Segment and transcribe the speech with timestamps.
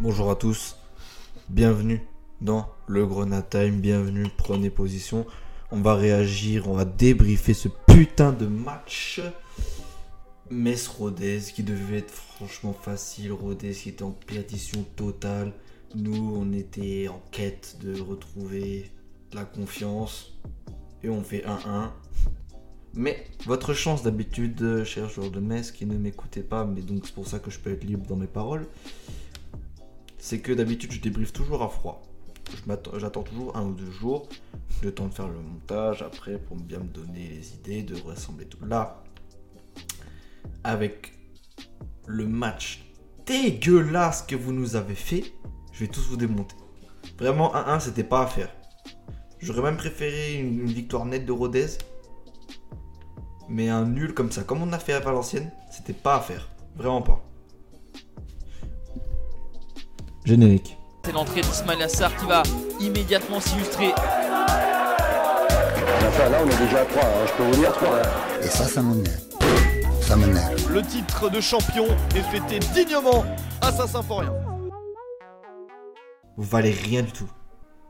[0.00, 0.76] Bonjour à tous,
[1.48, 2.00] bienvenue
[2.40, 5.24] dans le Grenade Time, bienvenue, prenez position.
[5.70, 9.20] On va réagir, on va débriefer ce putain de match.
[10.50, 15.52] Metz Rodez qui devait être franchement facile, Rodez qui était en perdition totale.
[15.94, 18.90] Nous, on était en quête de retrouver
[19.32, 20.32] la confiance
[21.04, 21.90] et on fait 1-1.
[22.94, 27.06] Mais votre chance d'habitude, euh, cher joueur de Metz qui ne m'écoutez pas, mais donc
[27.06, 28.66] c'est pour ça que je peux être libre dans mes paroles,
[30.24, 32.02] c'est que d'habitude je débriefe toujours à froid.
[32.96, 34.26] J'attends toujours un ou deux jours,
[34.82, 38.46] le temps de faire le montage après pour bien me donner les idées, de rassembler
[38.46, 38.56] tout.
[38.64, 39.04] Là,
[40.62, 41.12] avec
[42.06, 42.86] le match
[43.26, 45.24] dégueulasse que vous nous avez fait,
[45.72, 46.56] je vais tous vous démonter.
[47.18, 48.48] Vraiment 1-1 c'était pas à faire.
[49.40, 51.66] J'aurais même préféré une, une victoire nette de Rodez.
[53.50, 56.48] Mais un nul comme ça, comme on a fait à Valenciennes, c'était pas à faire.
[56.76, 57.22] Vraiment pas.
[60.24, 60.78] Générique.
[61.04, 62.42] C'est l'entrée d'Ismail Assar qui va
[62.80, 63.92] immédiatement s'illustrer.
[66.08, 68.02] Enfin, là, on est déjà à 3, je peux vous dire 3.
[68.42, 69.20] Et ça, ça m'énerve.
[70.00, 70.72] Ça m'énerve.
[70.72, 73.24] Le titre de champion est fêté dignement
[73.60, 74.32] à Saint-Symphorien.
[76.38, 77.28] Vous valez rien du tout.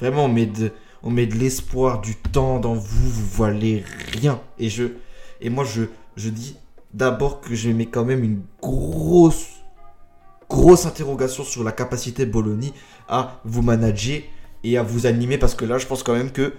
[0.00, 0.72] Vraiment, on met de,
[1.04, 4.40] on met de l'espoir, du temps dans vous, vous valez rien.
[4.58, 4.84] Et je,
[5.40, 5.84] et moi je,
[6.16, 6.56] je dis
[6.92, 9.46] d'abord que je mets quand même une grosse,
[10.48, 12.68] grosse interrogation sur la capacité de Bologna
[13.08, 14.20] à vous manager
[14.64, 16.52] et à vous animer parce que là, je pense quand même que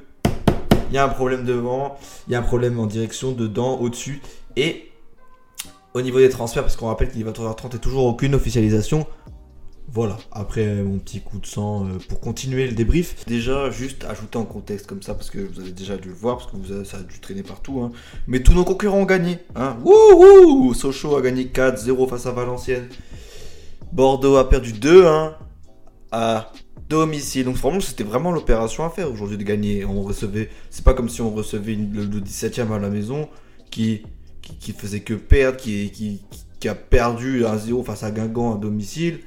[0.89, 4.21] il y a un problème devant, il y a un problème en direction, dedans, au-dessus
[4.55, 4.89] et
[5.93, 9.05] au niveau des transferts, parce qu'on rappelle qu'il est 23h30 et toujours aucune officialisation.
[9.89, 13.25] Voilà, après mon petit coup de sang euh, pour continuer le débrief.
[13.25, 16.37] Déjà, juste ajouter en contexte comme ça, parce que vous avez déjà dû le voir,
[16.37, 17.81] parce que vous avez- ça a dû traîner partout.
[17.81, 17.91] hein.
[18.27, 19.39] Mais tous nos concurrents ont gagné.
[19.55, 19.77] Hein.
[19.83, 22.87] Wouhou Sochaux a gagné 4-0 face à Valenciennes.
[23.91, 25.33] Bordeaux a perdu 2-1
[26.11, 26.51] à
[26.89, 27.45] domicile.
[27.45, 29.85] Donc franchement, c'était vraiment l'opération à faire aujourd'hui de gagner.
[29.85, 33.29] On recevait, c'est pas comme si on recevait le, le 17e à la maison
[33.69, 34.03] qui,
[34.41, 36.21] qui, faisait que perdre, qui,
[36.65, 39.19] a perdu 1-0 face à Guingamp à domicile.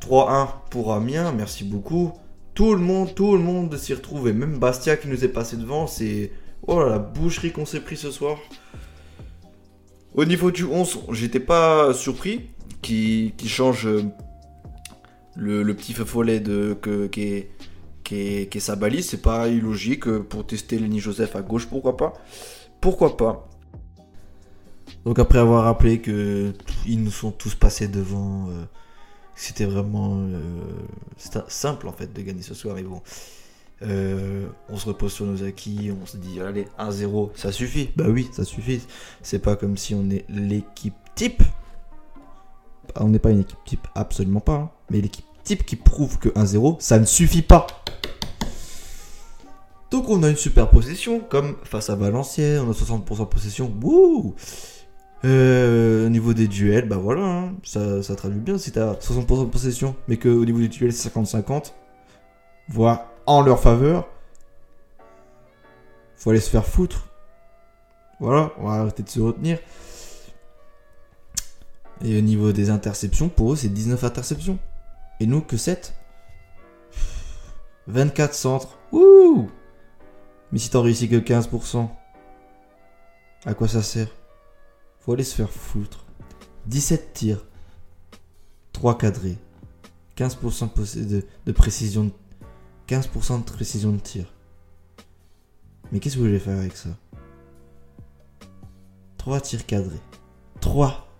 [0.00, 2.12] 3-1 pour Amiens, merci beaucoup.
[2.54, 4.28] Tout le monde, tout le monde s'y retrouve.
[4.28, 6.32] Et même Bastia qui nous est passé devant, c'est.
[6.66, 8.38] Oh là, la boucherie qu'on s'est pris ce soir.
[10.14, 12.50] Au niveau du 11, j'étais pas surpris
[12.82, 14.02] qui, change euh,
[15.36, 17.48] le, petit feu follet de, que, qui,
[18.10, 19.08] est, sa balise.
[19.08, 22.12] C'est pas illogique euh, pour tester Lenny Joseph à gauche, pourquoi pas
[22.80, 23.48] Pourquoi pas
[25.04, 26.52] Donc après avoir rappelé que
[26.86, 28.64] ils nous sont tous passés devant, euh,
[29.34, 30.26] c'était vraiment
[31.48, 32.78] simple en fait de gagner ce soir.
[32.78, 33.00] Et bon,
[33.80, 37.90] on se repose sur nos acquis, on se dit allez 1-0, ça suffit.
[37.96, 38.82] Bah oui, ça suffit.
[39.22, 41.42] C'est pas comme si on est l'équipe type.
[43.00, 44.54] On n'est pas une équipe type, absolument pas.
[44.54, 44.70] hein.
[44.90, 47.66] Mais l'équipe type qui prouve que 1-0, ça ne suffit pas.
[49.90, 53.72] Donc on a une super possession, comme face à Valenciennes, on a 60% de possession.
[53.82, 54.34] Wouh
[55.24, 59.40] Euh, Au niveau des duels, bah voilà, hein, ça, ça traduit bien si t'as 60%
[59.44, 61.72] de possession, mais qu'au niveau des duels c'est 50-50,
[62.68, 64.08] voire en leur faveur,
[66.16, 67.08] faut aller se faire foutre.
[68.18, 69.58] Voilà, on va arrêter de se retenir.
[72.00, 74.58] Et au niveau des interceptions, pour eux c'est 19 interceptions.
[75.20, 75.94] Et nous que 7.
[77.86, 78.78] 24 centres.
[78.92, 79.48] Ouh
[80.50, 81.88] Mais si t'en réussis que 15%,
[83.44, 84.08] à quoi ça sert?
[85.00, 86.04] Faut aller se faire foutre.
[86.66, 87.44] 17 tirs.
[88.72, 89.36] 3 cadrés.
[90.16, 92.10] 15% de, de précision.
[92.88, 94.32] 15% de précision de tir.
[95.90, 96.90] Mais qu'est-ce que vous voulez faire avec ça?
[99.18, 100.00] 3 tirs cadrés.
[100.60, 101.11] 3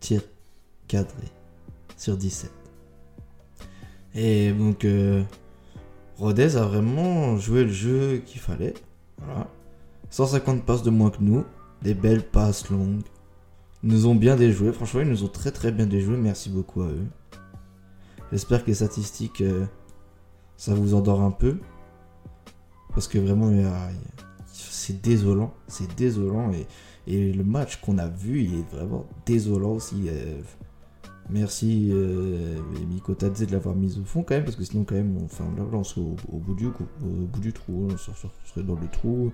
[0.00, 0.22] tirs
[0.88, 1.32] cadrés
[1.96, 2.50] sur 17.
[4.14, 5.22] Et donc, euh,
[6.18, 8.74] Rodez a vraiment joué le jeu qu'il fallait.
[9.18, 9.48] Voilà.
[10.10, 11.44] 150 passes de moins que nous.
[11.82, 13.02] Des belles passes longues.
[13.82, 14.72] Ils nous ont bien déjoué.
[14.72, 16.16] Franchement, ils nous ont très très bien déjoué.
[16.16, 17.06] Merci beaucoup à eux.
[18.32, 19.66] J'espère que les statistiques, euh,
[20.56, 21.58] ça vous endort un peu.
[22.94, 23.52] Parce que vraiment,
[24.46, 25.52] c'est désolant.
[25.68, 26.50] C'est désolant.
[26.52, 26.66] Et,
[27.06, 30.06] et le match qu'on a vu, il est vraiment désolant aussi.
[30.08, 30.40] euh,
[31.28, 32.54] Merci euh,
[32.88, 35.24] Miko Tadze de l'avoir mise au fond quand même, parce que sinon quand même, on,
[35.24, 36.72] enfin, là, on serait au, au bout du, au
[37.02, 39.32] bout du trou, hein, on serait, dans le trou,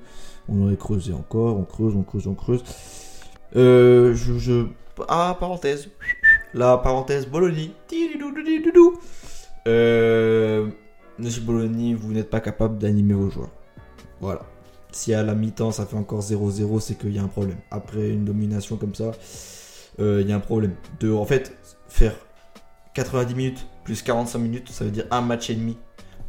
[0.48, 2.64] on aurait creusé encore, on creuse, on creuse, on creuse.
[3.56, 4.66] Euh, je, je...
[5.06, 5.90] Ah, parenthèse.
[6.54, 7.68] La parenthèse Bologna.
[9.68, 10.68] Euh,
[11.18, 13.52] Monsieur Bologna, vous n'êtes pas capable d'animer vos joueurs.
[14.18, 14.40] Voilà.
[14.92, 17.58] Si à la mi-temps ça fait encore 0-0, c'est qu'il y a un problème.
[17.70, 19.12] Après une domination comme ça,
[20.00, 20.74] euh, il y a un problème.
[21.00, 21.56] De, en fait,
[21.88, 22.14] faire
[22.94, 25.76] 90 minutes plus 45 minutes, ça veut dire un match et demi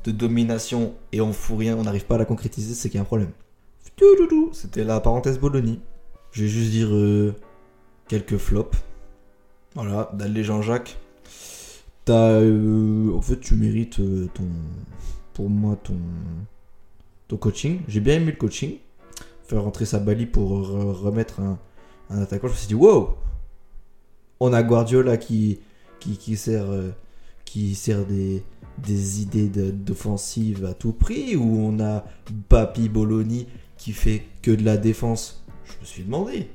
[0.05, 2.99] de domination et on fout rien, on n'arrive pas à la concrétiser, c'est qu'il y
[2.99, 3.31] a un problème.
[4.53, 5.73] C'était la parenthèse Bologna.
[6.31, 7.35] Je vais juste dire euh,
[8.07, 8.77] quelques flops.
[9.75, 10.97] Voilà, d'aller Jean-Jacques.
[12.05, 12.39] T'as.
[12.41, 13.97] euh, en fait, tu mérites
[14.33, 14.43] ton.
[15.33, 15.95] Pour moi, ton.
[17.37, 17.81] Coaching.
[17.87, 18.77] J'ai bien aimé le coaching.
[19.47, 21.59] Faire rentrer sa Bali pour re- remettre un,
[22.09, 22.47] attaquant.
[22.47, 23.15] Je me suis dit, wow!
[24.39, 25.59] On a Guardiola qui.
[25.99, 26.69] Qui, sert.
[26.69, 26.91] euh,
[27.45, 28.43] qui sert des,
[29.21, 31.35] idées d'offensive à tout prix.
[31.35, 32.03] Ou on a
[32.49, 33.43] Papi Bologna
[33.77, 35.43] qui fait que de la défense?
[35.65, 36.49] Je me suis demandé.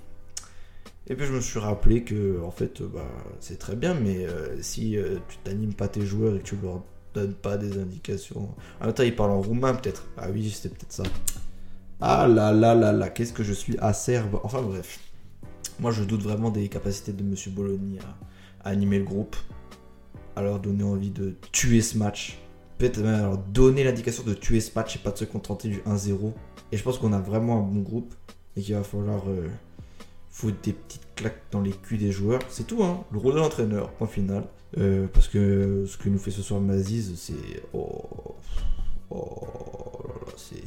[1.06, 3.08] Et puis je me suis rappelé que en fait bah,
[3.40, 6.56] c'est très bien mais euh, si euh, tu t'animes pas tes joueurs et que tu
[6.62, 6.82] leur
[7.26, 8.49] pas des indications.
[8.81, 10.06] En même temps il parle en roumain peut-être.
[10.17, 11.03] Ah oui c'était peut-être ça.
[12.00, 14.41] Ah là là là là qu'est-ce que je suis acerbe.
[14.43, 15.00] Enfin bref.
[15.81, 18.03] Moi je doute vraiment des capacités de Monsieur Bologna
[18.65, 19.37] à, à animer le groupe.
[20.37, 22.38] À leur donner envie de tuer ce match.
[22.79, 25.69] Peut-être même à leur donner l'indication de tuer ce match et pas de se contenter
[25.69, 26.32] du 1-0.
[26.71, 28.14] Et je pense qu'on a vraiment un bon groupe
[28.56, 29.49] et qu'il va falloir euh,
[30.38, 32.40] foutre des petites claques dans les culs des joueurs.
[32.49, 33.05] C'est tout, hein.
[33.11, 34.44] Le rôle de l'entraîneur, point final.
[34.76, 37.62] Euh, parce que ce que nous fait ce soir Maziz, c'est.
[37.73, 38.37] Oh.
[39.11, 40.62] Oh là là, c'est.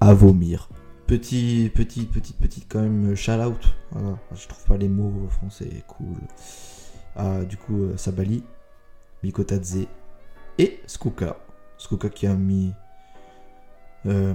[0.00, 0.68] À vomir.
[1.08, 3.74] Petit, petit, petite, petite, quand même, shout out.
[3.90, 4.16] Voilà.
[4.34, 6.16] Je trouve pas les mots français cool.
[7.16, 8.44] Ah, du coup, euh, Sabali,
[9.24, 9.86] Mikotadze
[10.58, 11.38] et Skuka.
[11.76, 12.72] Skuka qui a mis
[14.06, 14.34] euh,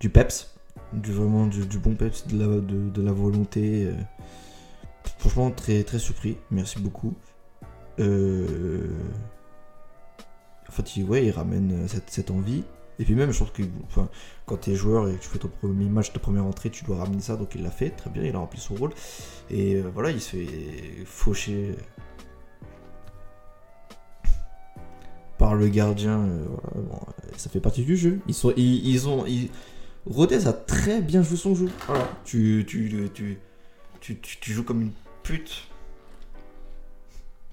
[0.00, 0.53] du peps,
[1.02, 3.84] du vraiment du, bon peps, de la, de, de la volonté.
[3.86, 3.94] euh.
[5.18, 6.36] franchement, très très surpris.
[6.50, 7.14] Merci beaucoup.
[8.00, 8.88] Euh,
[10.68, 12.64] en fait, il, ouais, il ramène euh, cette, cette envie.
[12.98, 14.08] Et puis même, je trouve que enfin,
[14.46, 16.84] quand tu es joueur et que tu fais ton premier match, ta première entrée, tu
[16.84, 17.36] dois ramener ça.
[17.36, 18.92] Donc il l'a fait, très bien, il a rempli son rôle.
[19.50, 21.74] Et voilà, il se fait faucher
[25.38, 26.28] par le gardien.
[26.72, 27.06] voilà,
[27.36, 28.20] ça fait partie du jeu.
[28.28, 29.24] Ils sont, ils, ont,
[30.06, 31.68] Rodez a très bien joué son jeu.
[31.86, 33.38] Voilà, tu, tu, tu,
[34.00, 34.92] tu, tu- tu joues comme une
[35.22, 35.68] pute.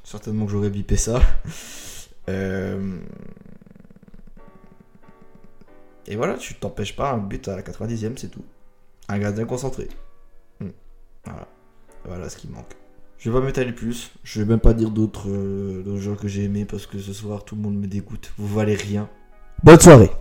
[0.03, 1.21] Certainement que j'aurais bipé ça.
[2.29, 2.99] Euh,
[6.07, 8.43] Et voilà, tu t'empêches pas un but à la 90e, c'est tout.
[9.09, 9.87] Un gardien concentré.
[10.59, 10.69] Hmm.
[11.25, 11.47] Voilà.
[12.05, 12.71] Voilà ce qui manque.
[13.17, 14.11] Je vais pas m'étaler plus.
[14.23, 17.11] Je vais même pas dire d'autres euh, d'autres joueurs que j'ai aimés parce que ce
[17.11, 18.31] soir tout le monde me dégoûte.
[18.37, 19.09] Vous valez rien.
[19.63, 20.11] Bonne soirée.